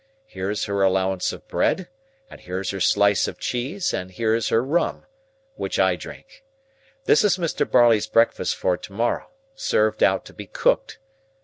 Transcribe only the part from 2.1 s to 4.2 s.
and here's her slice of cheese, and